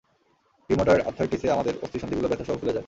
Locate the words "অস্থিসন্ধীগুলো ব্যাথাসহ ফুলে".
1.81-2.73